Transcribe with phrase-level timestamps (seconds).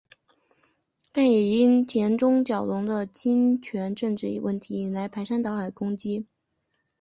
[1.11, 6.25] 但也因田中角荣的金权政治问题来引来排山倒海的攻击。